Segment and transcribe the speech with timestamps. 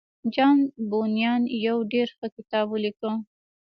[0.33, 0.57] جان
[0.89, 3.11] بونيان يو ډېر ښه کتاب وليکه.